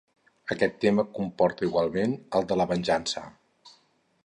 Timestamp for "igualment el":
1.67-2.49